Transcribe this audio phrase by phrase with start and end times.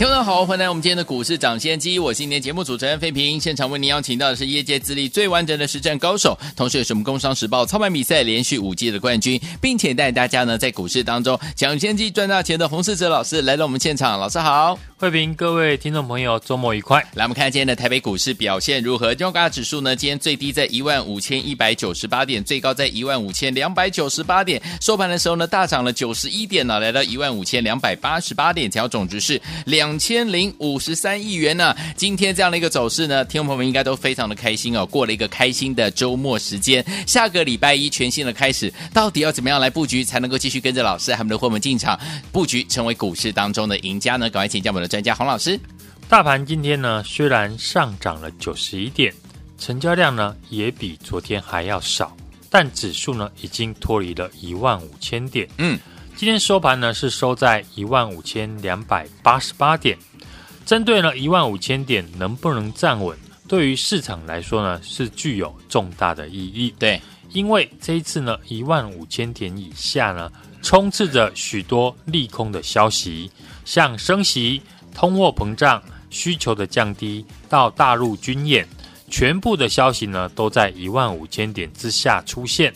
[0.00, 3.38] 听众好，欢迎来我们今天的股市涨先机，我是今天节目主持人费平。
[3.38, 14.18] 现场为您邀请到的是业界资历最完整的实战高手，同时也是我们工商时报操盘比赛连续五季的冠军，并且带大家呢在股市当中抢先机赚大钱的洪世哲老师来到我们现场。
[14.18, 17.06] 老师好，费平，各位听众朋友，周末愉快。
[17.12, 19.14] 来，我们看今天的台北股市表现如何？
[19.14, 29.89] 中港指数呢，今天最低在一万五千一百九十八点，最高在一万五千两百九十八点，收盘的时候呢，大涨了九十一点呢，来到一万五千两百八十八点，成交总值是两。
[29.90, 31.76] 两千零五十三亿元呢、啊？
[31.96, 36.84] 今天这样的一个走势呢，听众朋友们应该都非常的开心哦，过了一个开心的周末时间。
[37.08, 41.98] 下个礼拜一全新的开始，到底要怎么样来布局，才能够继续跟着老师还有我们的伙伴进场
[42.30, 44.30] 布局，成为股市当中的赢家呢？
[44.30, 45.58] 赶快请教我们的专家洪老师。
[46.08, 49.12] 大盘今天呢，虽然上涨了九十一点，
[49.58, 52.16] 成交量呢也比昨天还要少，
[52.48, 55.48] 但指数呢已经脱离了一万五千点。
[55.58, 55.76] 嗯。
[56.20, 59.96] 今天收盘呢是收在一万五千两百八十八点，
[60.66, 63.18] 针对呢一万五千点能不能站稳，
[63.48, 66.74] 对于市场来说呢是具有重大的意义。
[66.78, 73.30] 对，因为这一次呢一万五千点以下呢充斥着许多利空的消息，
[73.64, 74.60] 像升息、
[74.94, 78.68] 通货膨胀、需求的降低到大陆军演，
[79.08, 82.74] 全部的消息呢都在一万五千点之下出现。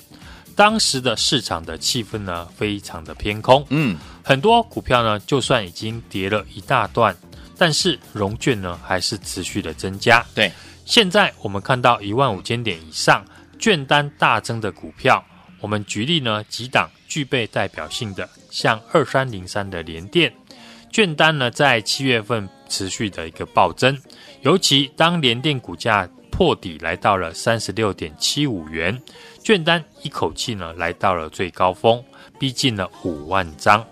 [0.57, 3.67] 当时的市场的气氛呢，非常的偏空。
[3.71, 7.17] 嗯，很多股票呢，就算已经跌了一大段，
[7.59, 10.25] 但是融券呢，还是持续的增加。
[10.35, 10.53] 对，
[10.85, 13.25] 现在我们看到一万五千点以上
[13.59, 15.25] 券单大增的股票，
[15.61, 20.33] 我们举例呢几档具备代表性的，像二三零三的联电，
[20.93, 23.98] 券单呢在七月份持续的一个暴增，
[24.43, 29.01] 尤其当联电股价破底来到了三十六点七五元。
[29.45, 32.03] 券单一口气呢来到了最高峰，
[32.39, 33.85] 逼近了五万张。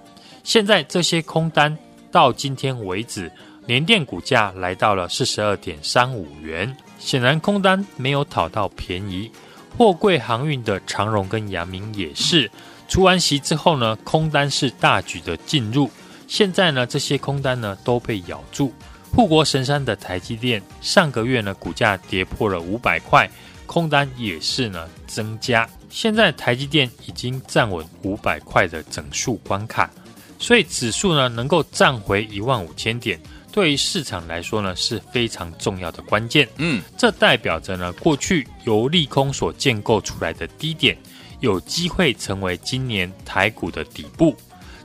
[0.42, 1.76] 现在这些空单
[2.10, 3.30] 到今天为止，
[3.66, 9.30] 联电股价来到了四十二点三五元，显然空单没有讨到便宜。
[9.76, 12.50] 货柜航运的长荣跟阳明也是，
[12.88, 15.90] 除完席之后呢，空单是大举的进入。
[16.26, 18.72] 现在呢，这些空单呢都被咬住。
[19.14, 23.30] 护国神山的台积电上个月呢股价跌破了五百块。
[23.66, 29.90] 空单也是呢增加，现在台积电已经站稳五百块的整数关卡，
[30.38, 33.20] 所以指数呢能够站回一万五千点，
[33.50, 36.48] 对于市场来说呢是非常重要的关键。
[36.56, 40.96] 嗯，这代表着呢过去由利空所建构出来的低点，
[41.40, 44.36] 有机会成为今年台股的底部。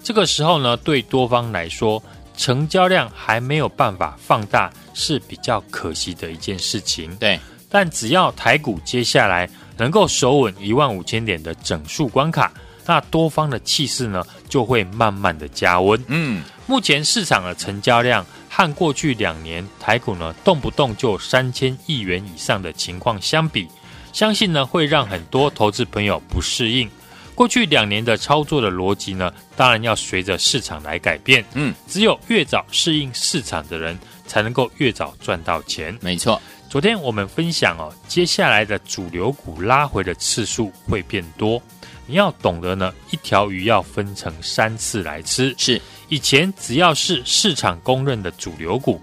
[0.02, 2.02] 这个时候呢，对多方来说，
[2.38, 7.14] 成交量还没有办法放大，是比较可惜的一件事情。
[7.18, 7.38] 对。
[7.70, 12.52] 但只要台股接下来能够守稳一万五千点的整数关卡，
[12.86, 16.02] 那多方的气势呢就会慢慢的加温。
[16.08, 23.68] 嗯，目前市场的成交量和过去两年台股呢动不动就三千亿元以上的情况相比，
[24.14, 26.90] 相信呢会让很多投资朋友不适应。
[27.36, 31.46] 过去两年的操作的逻辑呢，当然要随着市场来改变。
[31.54, 33.96] 嗯，只有越早适应市场的人，
[34.26, 35.96] 才能够越早赚到钱。
[36.02, 36.42] 没错。
[36.70, 41.62] 昨天我们分享哦，接下来的主流股拉回的次数会变多。
[42.06, 45.56] 你要懂得呢，一条鱼要分成三次来吃。
[45.58, 49.02] 是，以前只要是市场公认的主流股，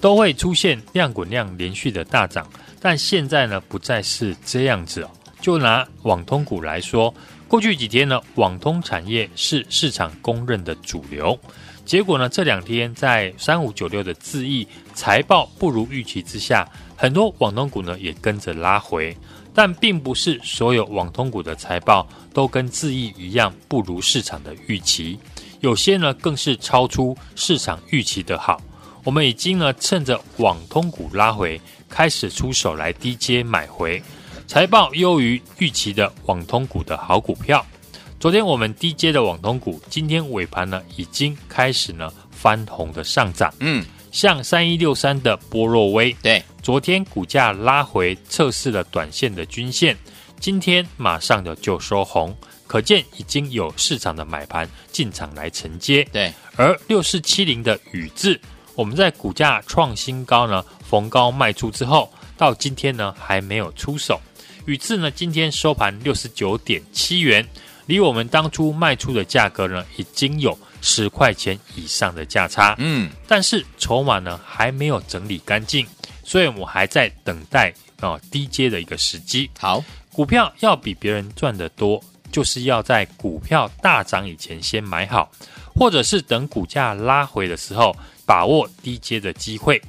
[0.00, 2.48] 都会出现量滚量连续的大涨。
[2.80, 5.10] 但现在呢，不再是这样子哦。
[5.40, 7.14] 就拿网通股来说，
[7.46, 11.38] 过去几天呢，网通产业是市场公认的主流。
[11.84, 16.68] 结果呢，这两天在三五九六的智易财报不如预期之下。
[17.00, 19.16] 很多网通股呢也跟着拉回，
[19.54, 22.04] 但并不是所有网通股的财报
[22.34, 25.16] 都跟智易一样不如市场的预期，
[25.60, 28.60] 有些呢更是超出市场预期的好。
[29.04, 34.02] 我们已经呢趁着网通股拉回，开始出手来低阶买回
[34.48, 37.64] 财报优于预期的网通股的好股票。
[38.18, 43.54] 昨天我们低阶的网通股，今天尾盘呢已经开始呢翻红的上涨。
[43.60, 43.84] 嗯。
[44.10, 49.96] 像三一六三的波若威，对，昨天股价拉回测试了短线的均线，
[50.38, 52.36] 今天马上的就收红，
[52.66, 56.04] 可见已经有市场的买盘进场来承接。
[56.12, 58.38] 对，而六四七零的宇智，
[58.74, 64.20] 我们在股价创新高呢，逢高卖出之后，到今天呢还没有出手。
[64.66, 67.48] 宇智呢今天收盘六十九点七元，
[67.86, 72.74] 离我们当初卖出的价格呢已经有十块钱以上的价差。
[72.76, 75.86] 嗯，但是筹码呢还没有整理干净，
[76.28, 77.70] 所以我还在等待
[78.00, 79.50] 啊、哦、低阶的一个时机。
[79.58, 79.82] 好，
[80.12, 81.98] 股票要比别人赚得多，
[82.30, 85.32] 就是要在股票大涨以前先买好，
[85.74, 87.96] 或者是等股价拉回的时候
[88.26, 89.80] 把握低阶的机会。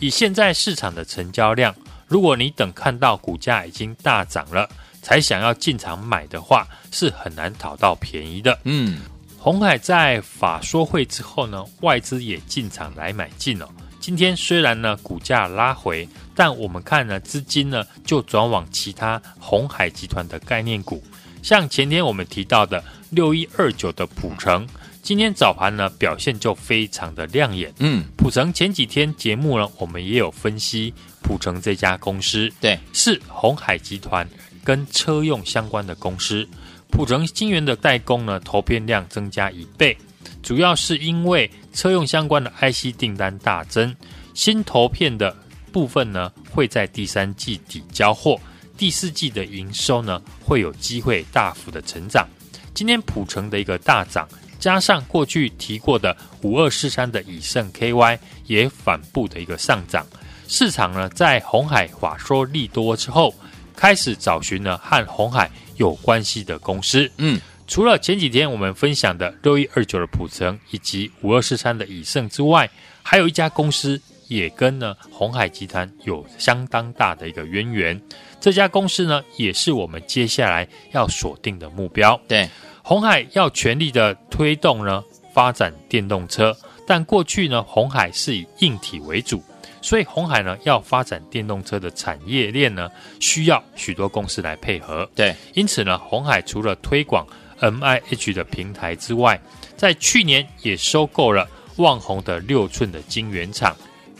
[0.00, 1.72] 以现在市场的成交量，
[2.08, 4.68] 如果你等看到股价已经大涨了
[5.00, 8.58] 才想要进场买的话，是很难讨到便宜的。
[8.64, 9.02] 嗯，
[9.38, 13.70] 红海在法说会之后呢，外资也进场来买进了。
[14.04, 21.02] 今天虽然呢股价拉回，但我们看呢资金呢就转往其他红海集团的概念股，
[21.42, 24.68] 像前天我们提到的六一二九的普成。
[25.00, 27.72] 今天早盘呢，表现就非常的亮眼。
[27.78, 30.92] 嗯，普成前几天节目呢，我们也有分析
[31.22, 34.28] 普成这家公司，对，是红海集团
[34.62, 36.46] 跟车用相关的公司。
[36.90, 39.96] 普成晶圆的代工呢，投片量增加一倍，
[40.44, 43.92] 主要是因为车用相关的 IC 订单大增，
[44.34, 45.34] 新投片的
[45.72, 48.38] 部分呢，会在第三季底交货，
[48.76, 52.28] 第四季的营收呢，会有机会大幅的成长。
[52.74, 54.28] 今天普成的一个大涨。
[54.60, 60.06] 加上过去提过的五二四三的以盛 KY 也反复的一个上涨，
[60.48, 63.34] 市场呢在红海法说利多之后，
[63.76, 67.10] 开始找寻呢和红海有关系的公司。
[67.18, 72.68] 嗯，除了前几天我们分享的六一二九的普成以及五二四三的以盛之外，
[73.02, 78.00] 还有一家公司也跟呢鸿海集团有相当大的一个渊源。
[78.40, 82.20] 这家公司呢也是我们接下来要锁定的目标。
[82.28, 82.48] 对。
[82.86, 85.02] 鸿海要全力的推动呢，
[85.32, 86.54] 发展电动车，
[86.86, 89.42] 但过去呢，鸿海是以硬体为主，
[89.80, 92.90] 所以鸿海呢要发展电动车的产业链呢，
[93.20, 95.08] 需要许多公司来配合。
[95.14, 97.26] 对，因此呢，鸿海除了推广
[97.70, 99.40] MIH 的平台之外，
[99.76, 103.76] 在去年也收购了旺宏的六寸的晶圆厂，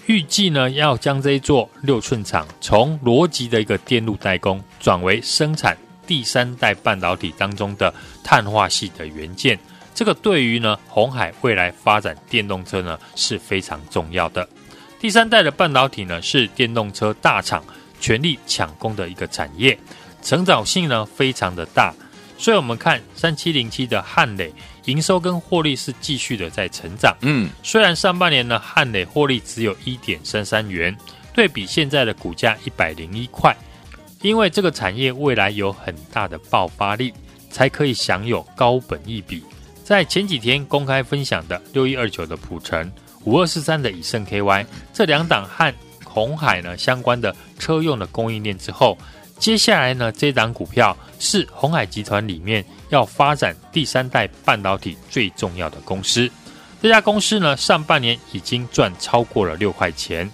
[0.07, 5.77] 预计呢要将这座六寸厂从逻辑的一个电路代工转为生产。
[6.07, 7.93] 第三代半导体当中的
[8.23, 9.59] 碳化系的元件，
[9.95, 14.47] 这个对于呢红海未来发展电动车呢是非常重要的。
[15.01, 17.65] 第三代的半导体呢是电动车大厂
[18.01, 19.79] 全力抢攻的一个产业，
[20.23, 21.95] 成长性呢非常的大。
[22.37, 24.53] 所以我们看三七零七的汉磊
[24.87, 27.17] 营收跟获利是继续的在成长。
[27.23, 30.97] 嗯，虽然上半年呢汉磊获利只有一点三三元，
[31.33, 33.57] 对比现在的股价一百零一块。
[34.21, 37.13] 因为这个产业未来有很大的爆发力，
[37.51, 39.43] 才可以享有高本益比。
[39.83, 42.91] 在前几天公开分享的六一二九的普成、
[43.25, 44.65] 五二四三的以盛 KY
[44.95, 48.97] 这两档和鸿海呢相关的车用的供应链之后，
[49.45, 56.31] 接下来呢这档股票是鸿海集团里面要发展第三代半导体最重要的公司。
[56.81, 60.31] 这家公司呢上半年已经赚超过了六块钱，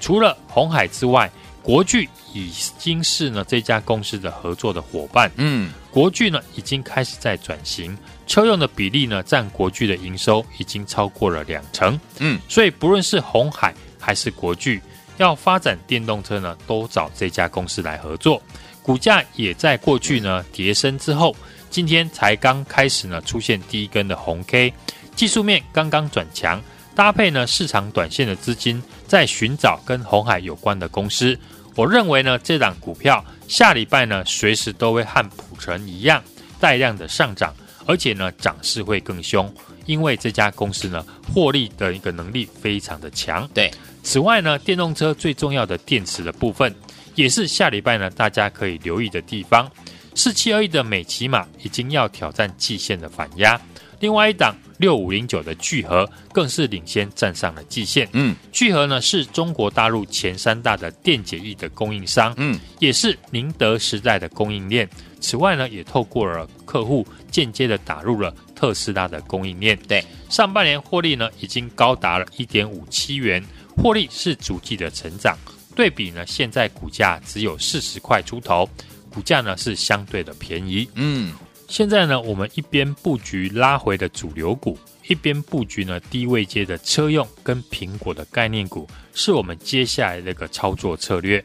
[0.00, 1.28] 除了红海之外，
[1.60, 2.08] 国巨。
[2.34, 14.80] 已经是呢这家公司的合作的伙伴，嗯，国巨呢已经开始在转型，车用的比例呢占国巨的营收已经超过了两成，嗯，所以不论是红海还是国巨
[15.18, 18.42] 要发展电动车呢，都找这家公司来合作，
[18.82, 21.34] 股价也在过去呢跌升之后，
[21.70, 24.72] 今天才刚开始呢出现第一根的红 K，
[25.14, 26.60] 技术面刚刚转强，
[26.94, 31.38] 搭配呢市场短线的资金在寻找跟红海有关的公司。
[31.74, 36.22] 我认为呢，这档股票下礼拜呢，随时都会和普成一样
[36.60, 37.54] 带量的上涨，
[37.86, 39.50] 而且呢，涨势会更凶，
[39.86, 43.48] 因为这家公司呢，获利的一个能力非常的强。
[43.54, 43.70] 对，
[44.02, 46.74] 此外呢，电动车最重要的电池的部分，
[47.14, 49.70] 也是下礼拜呢，大家可以留意的地方。
[50.14, 53.58] 四七二一的美琪玛已经要挑战季线的反压。
[54.00, 58.08] 另外一档六五零九的聚合更是领先站上了季线。
[58.12, 64.86] 嗯，聚合呢是中国大陆前三大的电解液的供应商，嗯，也是宁德时代的供应链。
[65.20, 69.78] 此外呢，也透过了客户间接的打入了特斯拉的供应链。
[69.86, 73.42] 对，上半年获利呢已经高达了一点五七元，
[73.76, 75.36] 获利是逐季的成长。
[75.74, 78.68] 对比呢，现在股价只有四十块出头，
[79.10, 80.88] 股价呢是相对的便宜。
[80.94, 81.34] 嗯。
[81.68, 91.42] 现在呢，我们一边布局拉回的主流股，一边布局呢低位阶的车用跟苹果的概念股，是我们接下来的一个操作策略。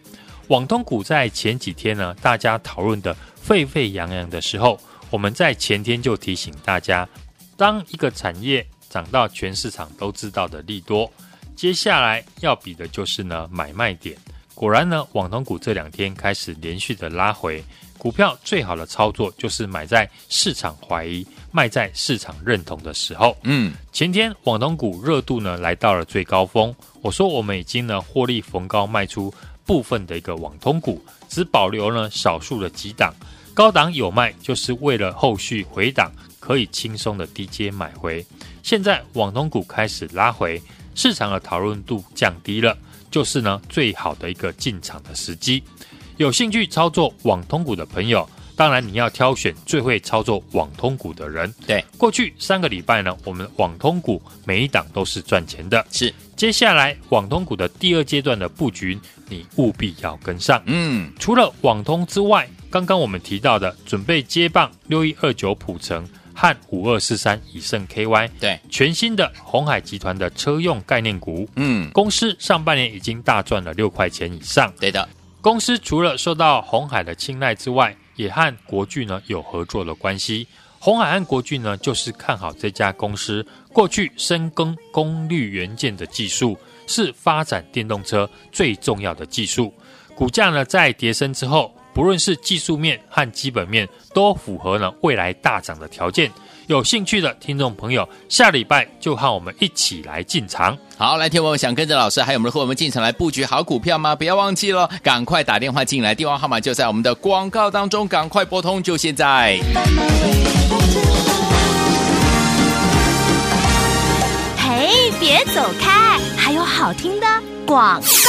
[0.50, 4.78] 网通股在前几天呢，大家讨论的沸沸扬扬的时候，
[5.10, 7.08] 我们在前天就提醒大家，
[7.56, 11.10] 当一个产业涨到全市场都知道的利多，
[11.58, 14.16] 接下来要比的就是呢买卖点。
[14.54, 17.64] 果然呢，网通股这两天开始连续的拉回。
[17.98, 23.36] 股票最好的操作就是买在市场怀疑、卖在市场认同的时候。
[23.42, 29.34] 嗯，前天网通股热度呢来到了最高峰，我说我们已经呢获利逢高卖出
[29.66, 33.12] 部分的一个网通股，只保留了少数的几档，
[33.56, 38.24] 高档有卖，就是为了后续回档可以轻松的低阶买回。
[38.62, 40.62] 现在网通股开始拉回，
[40.98, 42.76] 市场的讨论度降低了，
[43.12, 45.64] 就是呢最好的一个进场的时机。
[46.18, 51.54] 有兴趣操作网通股的朋友，当然你要挑选最会操作网通股的人。
[51.68, 55.86] 对，过去三个礼拜呢，我们网通股每一档都是赚钱的。
[55.92, 59.00] 是，接下来网通股的第二阶段的布局，
[59.30, 60.60] 你务必要跟上。
[60.66, 66.04] 嗯，除了网通之外，刚刚我们提到的准备接棒六一二九普成
[66.40, 74.72] 和五二四三以盛 KY，对，全新的鸿海集团的车用概念股，嗯，公司上半年已经大赚了六块钱以上。
[74.80, 75.10] 对的。
[75.42, 80.48] 公司除了受到红海的青睐之外，也和国巨呢有合作的关系。
[80.78, 89.74] 红海和国巨呢，就是看好这家公司过去深耕功率元件的技术，是发展电动车最重要的技术。
[90.16, 96.32] 股价呢在跌升之后，不论是技术面和基本面，都符合了未来大涨的条件。
[96.68, 100.78] 有兴趣的听众朋友，下礼拜就和我们一起来进场。
[100.96, 104.16] 好，来听我们想跟着老师还有我们和我们进场来布局好股票吗？
[104.16, 109.58] 不要忘记了，赶快打电话进来，电话号码就在我们的广告当中，赶快拨通，就现在。
[114.56, 117.26] 嘿，别走开，还有好听的
[117.66, 118.27] 广告。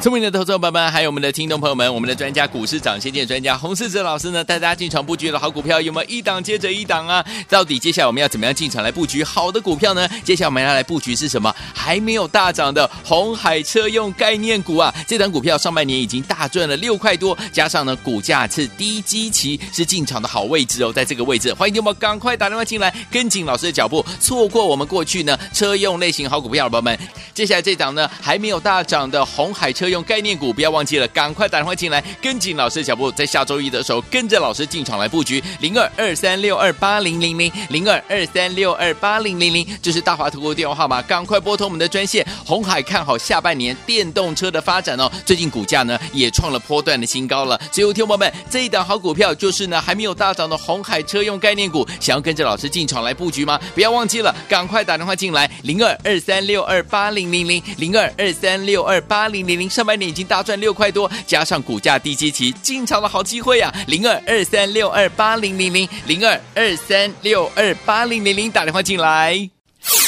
[0.00, 7.24] 聪明的投资者朋友们，还有我们的听众朋友们，我们的专家股市涨先见专家洪世哲老师呢，带大家进场布局的好股票有没有一档接着一档啊？
[7.48, 10.08] 到底 接下来我们要怎么样进场来布局好的股票呢？
[10.24, 11.54] 接下来我们要来布局是什么？
[11.74, 14.94] 还没有大涨的红海车用概念股啊！
[15.06, 26.98] 这档股票上半年已经大赚了六块多，加上呢股价是低基期，是进场的好位置哦，在这个位置，欢迎听我们赶快打电话进来，跟紧老师的脚步，错过我们过去呢车用类型好股票宝宝们，
[27.34, 29.69] 接下来这档呢还没有大涨的红海。
[29.72, 42.26] 车用概念股，不要忘记了，赶快打电话进来，跟紧老师脚步，在下周一的时候跟着老师进场来布局零二二三六二八零零零零二二三六二八零零零，这是大华投顾电话号码，赶快拨通我们的专线。
[42.44, 47.60] 红海看好下半年电动车的发展哦，最近股价呢也创了波段的新高了。
[47.72, 53.60] 所以，听众朋友们，这一档好股票就是呢还没有大涨的红海车用概念股，想要跟着老师进场来布局吗？
[53.74, 59.70] 不要忘记了，赶快打电话进来零二二三六二八零零零零二二三六二八零零零。
[59.70, 63.72] 上半年已经大赚六块多，加上股价低基期，进场的好机会啊！
[63.86, 69.34] 零二二三六二八零零零零二二三六二八零零零，打电话进来。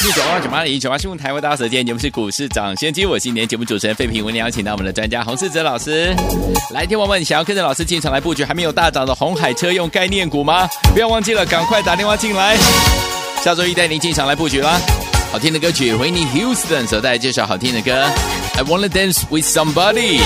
[0.03, 6.15] 六九二九八零九八新闻台为大家所见，节目是股市涨先机，我是今年节目主持人费平，为您邀请到我们的专家洪世哲老师
[6.75, 10.69] 来听我们，想要跟着老师进场来布局还没有大涨的红海车用概念股吗？
[10.93, 12.57] 不要忘记了，赶快打电话进来。
[13.43, 14.81] 下周一带您进场来布局啦！
[15.33, 18.07] 好听的歌曲为你 Houston 所带来介绍好听的歌
[18.55, 20.21] I wanna dance with somebody。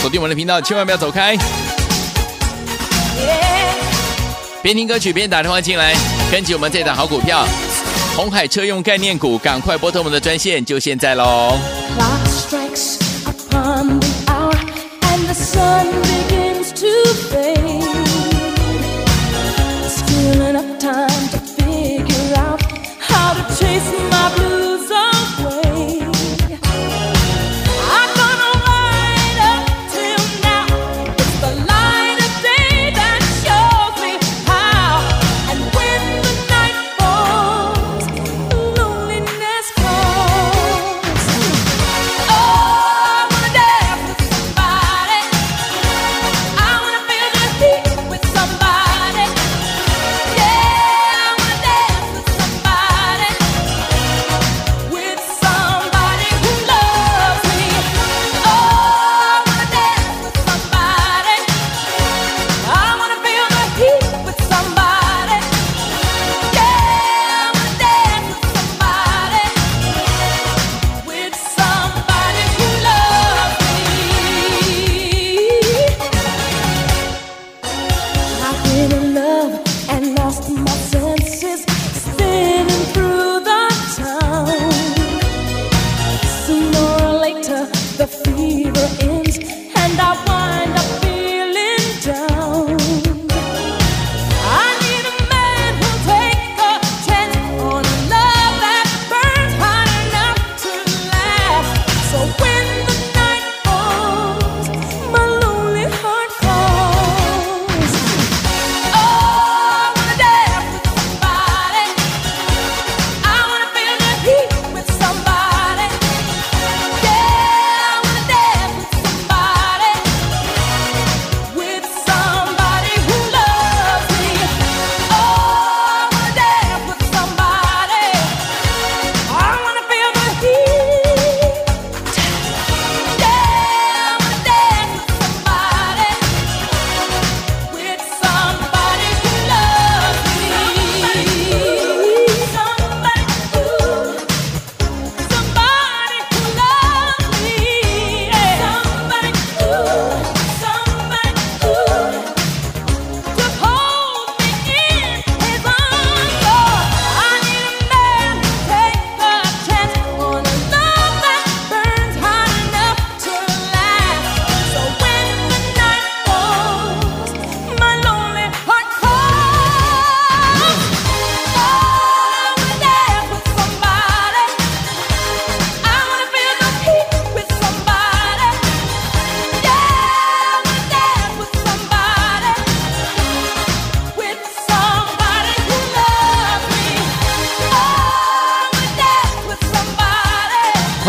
[0.00, 1.36] 锁定我们的频道，千万不要走开。
[4.62, 5.94] 边听歌曲边打电话进来，
[6.30, 7.44] 跟紧我们这档好股票，
[8.16, 11.58] 红海车用概念股，赶快拨通我们的专线，就现在喽。
[20.78, 22.60] Time to figure out
[22.98, 24.61] how to chase my blue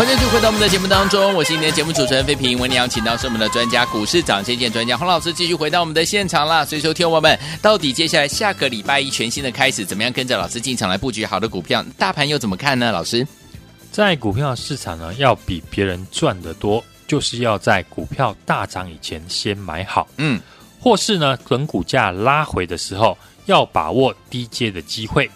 [0.04, 2.58] 回到我们的节目当中，我是今天的节目主持人费平。
[2.58, 6.62] 为您邀请到是我们的专家股市长先见专家洪老师，继续回到我们的现场啦。
[6.62, 11.82] 所以说，听我们到底接下来下个礼拜一全新的开始，怎么样跟着老师进场来布局好的股票？
[11.96, 12.92] 大盘又怎么看呢？
[12.92, 13.26] 老师，
[13.90, 20.38] 在股票市场呢，要比别人赚得多，就是要在股票大涨以前先买好，嗯，
[20.80, 25.30] 或是呢，等股价拉回的时候，要把握低阶的机会。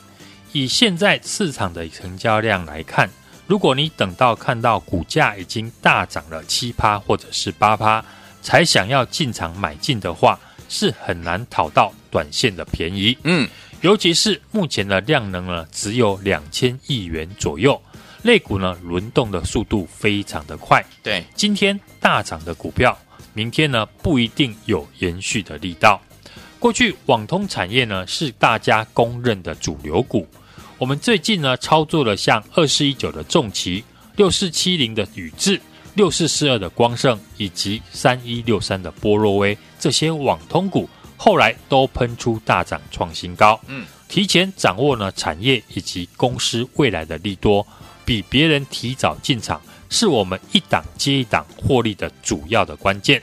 [0.52, 3.08] 以现在市场的成交量来看，
[3.48, 8.04] 如果你等到看到股价已经大涨了七趴或者是八趴，
[8.42, 10.38] 才想要进场买进的话，
[10.68, 13.16] 是很难讨到短线的便宜。
[13.24, 13.48] 嗯，
[13.80, 17.80] 尤其是目前的量能呢，只有两千亿元左右，
[18.22, 20.84] 类股呢轮动的速度非常的快。
[21.02, 22.96] 对，今天大涨的股票，
[23.32, 25.98] 明天呢不一定有延续的力道。
[26.58, 30.28] 过去网通产业呢是大家公认的主流股。
[30.78, 33.82] 我们最近呢操作了像二四一九的重旗、
[34.14, 35.60] 六四七零的宇智、
[35.94, 43.58] 六四四二的光盛以及三一六三的波若威这些网通股，后来都喷出大涨创新高。
[43.66, 47.66] 嗯，提前掌握呢产业以及公司未来的利多，
[48.04, 49.60] 比别人提早进场，
[49.90, 53.20] 是我们一档接一档获利的主要的关键。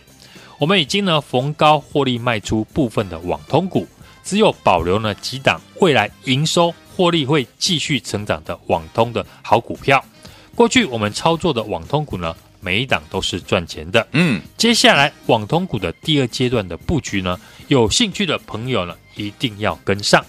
[0.57, 3.87] 我们已经呢逢高获利卖出部分的网通股，
[4.25, 6.73] 只有保留呢几档未来营收。
[6.95, 10.03] 获利会继续成长的网通的好股票，
[10.55, 14.07] 过去我们操作的网通股呢，每一档都是赚钱的。
[14.13, 20.25] 嗯，接下来网通股的第二阶段的布局呢，有兴趣的朋友呢，一定要跟上。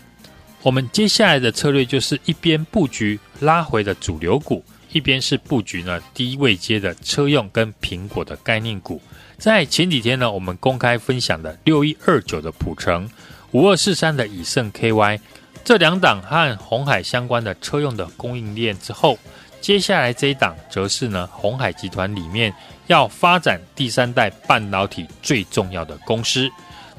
[0.62, 9.00] 我们接下来的策略就是一边布局拉回的主流股，一边是布局呢低位阶的车用跟苹果的概念股。
[9.38, 13.08] 在前几天呢，我们公开分享的六一二九的普城，
[13.52, 15.20] 五二四三的以盛 KY。
[15.66, 19.18] 这两档和鸿海相关的车用的供应链之后，
[19.60, 22.54] 接下来这一档则是呢鸿海集团里面
[22.86, 26.48] 要发展第三代半导体最重要的公司。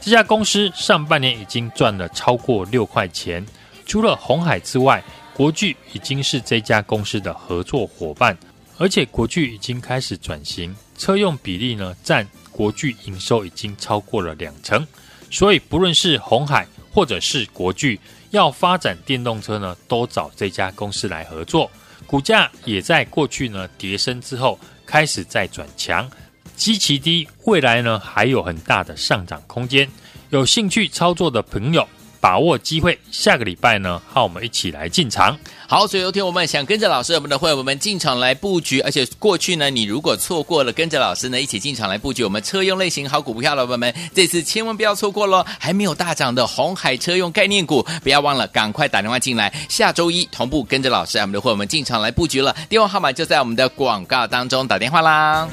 [0.02, 3.46] 这家公司上半年已经赚了超过六块钱。
[3.86, 5.02] 除了鸿海之外，
[5.34, 8.38] 国巨已经是这家公司的合作伙伴，
[8.78, 14.86] 而且国巨已经开始转型，车用比例呢占国巨营收已经超过了两成。
[15.32, 17.98] 所以不论是红海或者是国巨。
[18.32, 21.70] 要发展电动车呢，都找这家公司来合作。
[22.06, 26.10] 股价也在过去呢跌升之后开始在转强，
[26.56, 29.90] 极其低，未来呢还有很大的上涨空间。
[30.30, 31.88] 有兴趣操作的朋友，
[32.28, 35.40] 把握机会，下个礼拜呢，和我们一起来进场。
[35.66, 45.46] 好，所以有听我们想跟着老师，我们的会员们进场来布局，而且过去呢，你如果错过了跟着老师呢一起进场来布局我们车用类型好股票的朋友们，这次千万不要错过喽！
[45.58, 52.54] 还没有大涨的红海车用概念股，不要忘了赶快打电话进来，下周一同步跟着老师，我们的会员们进场来布局了。
[52.68, 55.48] 电话号码就在我们的广告当中，打电话啦。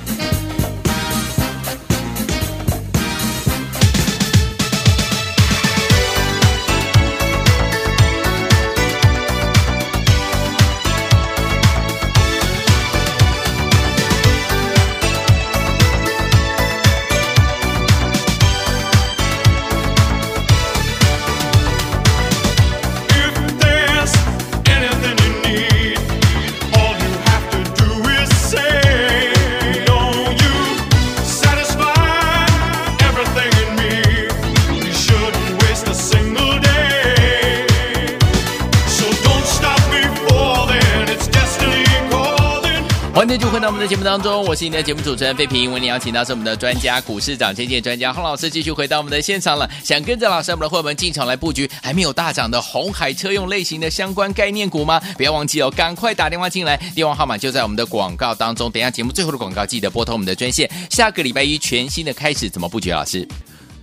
[44.54, 45.72] 我是你的节目主持人费平。
[45.72, 49.68] 为你邀请到是我们的专家股市涨先见专家洪老师，继续回到我们的现场了。
[49.82, 55.00] 想跟着老师我们的伙伴们进场来布局还没有大涨的红海车用类型的相关概念股吗？
[55.16, 58.70] 不要忘记哦，赶快打电话进来，电话号码就在我们的广告当中。
[58.70, 60.70] 等一下节目最后的广告，记得拨通我们的专线。
[60.88, 62.92] 下个礼拜一全新的开始，怎么布局？
[62.92, 63.26] 老师，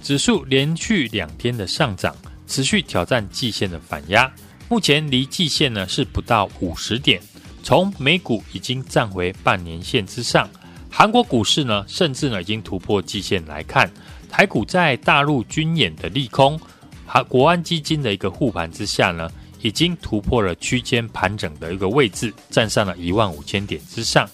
[0.02, 2.16] 指数连续两天的上涨，
[2.48, 4.32] 持续挑战季线的反压，
[4.70, 7.22] 目前离季线呢是不到五十点。
[7.62, 10.50] 从美股已经站回半年线之上，
[10.94, 13.90] 韩国股市呢，甚至呢已经突破季线来看，
[14.30, 16.60] 台股在大陆军演的利空，
[17.08, 24.30] 和国安基金的一个护盘之下呢，已经突破了区间盘整的一个位置，站上了一万五千点之上。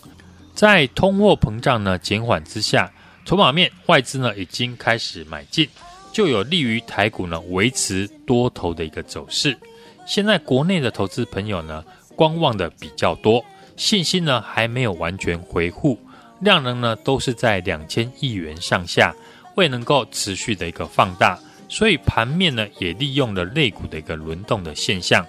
[0.56, 2.92] 在通货膨胀呢减缓之下，
[3.24, 5.70] 筹码面外资呢已经开始买进，
[6.12, 9.56] 就有利于台股呢维持多头的一个走势。
[10.08, 15.98] 现在国内的投资朋友呢，观望的比较多，信心呢还没有完全回复，
[16.40, 19.14] 量能呢都是在两千亿元上下，
[19.56, 25.26] 未能够持续的一个放大，所以盘面呢也利用了类股的一个轮动的现象，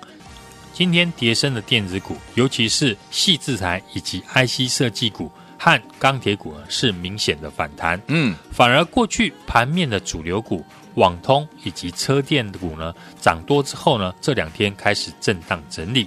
[0.72, 8.00] 今天跌升的电子股，尤其是细制材以及 IC 设计股和钢铁股呢，是明显的反弹。
[8.08, 16.06] 嗯，反而过去盘面的主流股网通以及车电股呢，涨多之后呢，这两天开始震荡整理。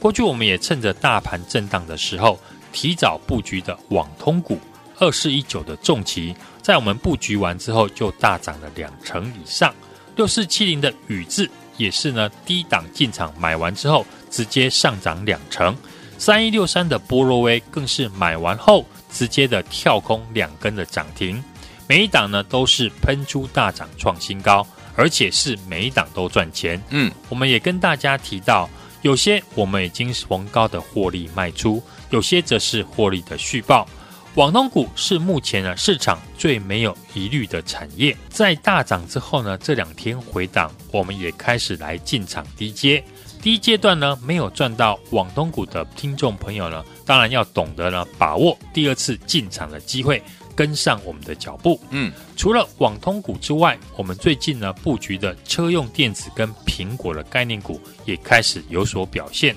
[0.00, 2.38] 过去我们也趁着大盘震荡的时候，
[2.72, 4.58] 提早布局的网通股
[4.98, 9.74] 二四一九的重骑，在我们布局完之后就大涨了两成以上。
[10.16, 15.76] 六四七零的宇智也是呢，低档进场买完之后直接上涨两成。
[16.18, 21.42] 三一六三的波罗威更是买完后直接的跳空两根的涨停，
[21.86, 26.82] 每一档呢都是喷出大涨创新高，而且是每一档都赚钱。
[26.90, 28.68] 嗯，我们也跟大家提到。
[29.02, 33.86] 有些我们已经逢高的获利卖出，有些则是获利的续报。
[34.34, 43.02] 网通股是目前呢市场最没有疑虑的产业，在大涨之后呢，这两天回档，我们也开始来进场低阶。
[43.40, 50.22] 第一阶段呢，没有赚到网通股的听众朋友呢，当然要懂得呢把握第二次进场的机会。
[50.58, 59.54] 跟上我们的脚步，嗯，除了网通股之外，我们最近呢布局的车用电子跟苹果的概念股也开始有所表现。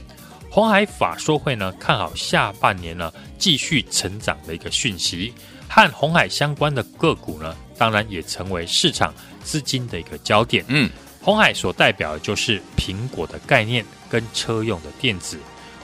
[0.47, 5.33] 红海法说会呢看好下半年呢继续成长的一个讯息，
[5.67, 9.11] 和红海相关的个股呢，当然也成为市场
[9.43, 10.63] 资金的一个焦点。
[10.67, 10.87] 嗯，
[11.19, 15.39] 红海所代表的就是苹果的概念跟车用的电子，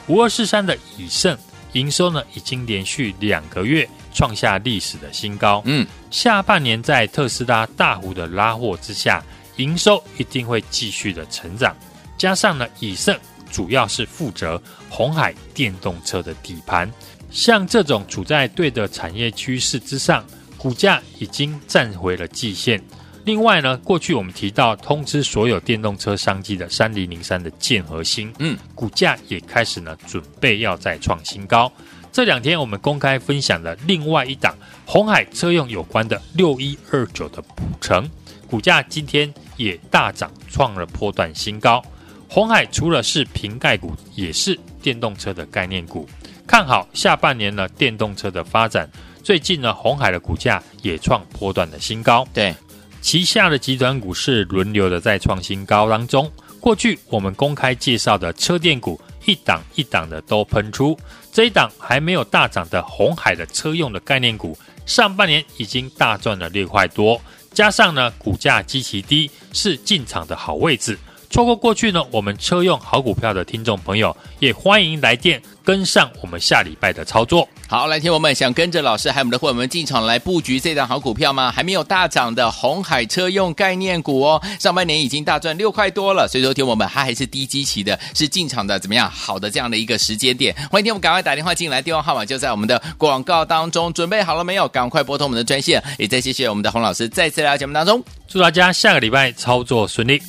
[0.06, 1.36] 五二四三的以盛。
[1.74, 5.62] 营收呢，已经连续两个月创下历史的新高。
[5.66, 9.24] 嗯，下半年在特斯拉大幅的拉货之下，
[9.58, 11.76] 营收一定会继续的成长。
[12.18, 13.18] 加上呢，以盛
[13.52, 16.92] 主要是负责红海电动车的底盘，
[17.30, 20.26] 像这种处在对的产业趋势之上，
[20.58, 22.82] 股价已经站回了季线。
[23.24, 31.70] 另外呢，过去我们提到通知所有电动车商机的三零零三的建核心，嗯，股价也开始呢准备要再创新高。
[32.12, 38.10] 这两天我们公开分享了另外一档红海车用有关的六一二九的普成，
[38.50, 41.84] 股价今天也大涨，创了波段新高。
[42.28, 46.08] 红海除了是瓶盖股，也是电动车的概念股，
[46.46, 48.90] 看好下半年呢电动车的发展。
[49.24, 52.28] 最近呢，红海的股价也创波段的新高。
[52.34, 52.56] 对。
[53.00, 56.30] 旗下的集团股是轮流的在创新高当中。
[56.60, 60.98] 过去我们公开介绍的车电股，一档一档的都喷出。
[61.32, 70.98] 这一档还没有大涨的红海的车用的概念股，上半年已经大赚了六块多，加上呢股价极其低，是进场的好位置。
[71.30, 77.48] 错过过去呢，我们车用好股票的听众朋友，也欢迎来电跟上我们下礼拜的操作。
[77.68, 81.52] 好，来听我们想跟着老师还有我们的伙伴们进场来布局这档好股票吗？
[81.52, 89.12] 还没有大涨的红海车用概念股哦，上半年已经大赚六块多了，所以说听我们它还是低基期的，是进场的怎么样？
[89.12, 94.66] 好的这样的一个时间点，欢迎听我们赶快打电话进来，电话号码就在我们的广告当中，准备好了没有？
[94.70, 100.22] 赶快拨通我们的专线，也再谢谢我们的洪老师再次来到节目当中，祝大家下个礼拜操作顺利。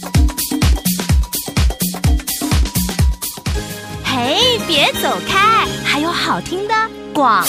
[4.20, 6.74] 哎，别走开，还有好听的
[7.14, 7.46] 广。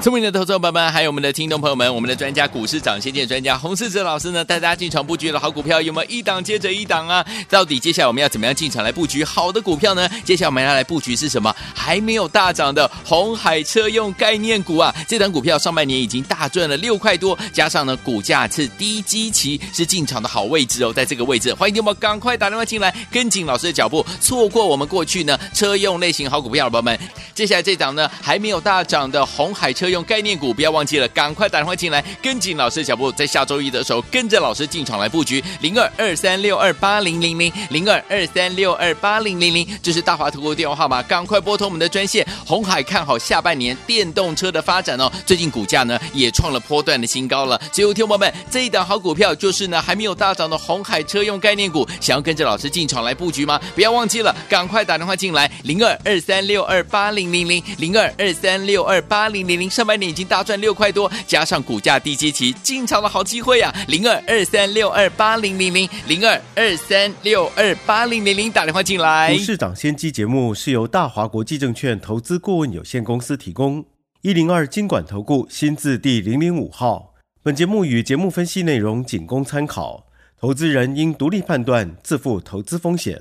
[0.00, 7.24] 聪明的投资者朋友们，还有我们的听众朋友们，我们的专家股市涨先见专家洪世哲老师呢，带大家进场布局的好股票有没有一档接着一档啊？
[7.48, 10.08] 到底接下来我们要怎么样进场来布局好的股票呢？
[10.24, 11.54] 接下来我们要来布局是什么？
[11.74, 14.92] 还没有大涨的红海车用概念股啊！
[15.06, 26.98] 这档股票上半年已经大赚了六块多，加上呢股价是低基期，是进场的好位置哦，在这个位置，欢迎听我们赶快打电话进来，跟紧老师的脚步，错过我们过去呢车用类型好股票的朋友们，
[27.34, 42.26] 接下来这档呢还没有大涨的红海车用概念股，不要忘记了，赶快打电话进来，跟紧老师的脚步，在下周一的时候跟着老师进场来布局零二二三六二八零零零零二二三六二八零零零，这是大华投顾电话号码，赶快拨通我们的专线。
[42.46, 47.60] 红海看好下半年电动车的发展哦，最近股价呢也创了波段的新高了。
[47.72, 53.60] 所以，听众朋友们，这一档好股票就是呢还没有大涨的红海车用概念股，想要跟着老师进场来布局吗？
[53.74, 60.22] 不要忘记了，赶快打电话进来零二二三六二八零零零零二二三六二八零零零，上半年已经。
[60.32, 63.74] 大赚六块多，加上股价低基期，进场的好机会啊！
[63.88, 69.34] 零二二三六二八零零零零二二三六二八零零零，打电话进来。
[69.34, 73.84] 股市涨先机节目是由大华国际证券投资顾问有限公司提供，
[74.22, 77.12] 一零二经管投顾新字第零零五号。
[77.42, 80.06] 本节目与节目分析内容仅供参考，
[80.40, 83.20] 投资人应独立判断，自负投资风险。